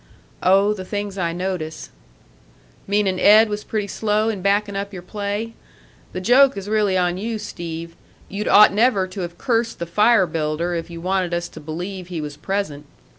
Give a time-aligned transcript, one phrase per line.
[0.41, 1.91] "Oh, the things I notice."
[2.87, 5.53] "Meaning Ed was pretty slow in backing up your play?
[6.11, 7.95] The joke is really on you, Steve.
[8.27, 12.07] You'd ought never to have cursed the fire builder if you wanted us to believe
[12.07, 12.87] he was present.